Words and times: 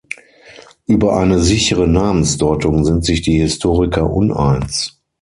Über 0.87 1.15
eine 1.17 1.37
sichere 1.41 1.87
Namensdeutung 1.87 2.83
sind 2.85 3.05
sich 3.05 3.21
die 3.21 3.37
Historiker 3.39 4.09
uneins. 4.09 4.99